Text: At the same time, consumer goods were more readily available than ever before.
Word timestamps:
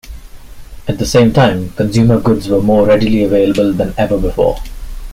At 0.87 0.97
the 0.97 1.05
same 1.05 1.31
time, 1.31 1.73
consumer 1.73 2.19
goods 2.19 2.47
were 2.49 2.59
more 2.63 2.87
readily 2.87 3.23
available 3.23 3.71
than 3.71 3.93
ever 3.99 4.17
before. 4.17 4.57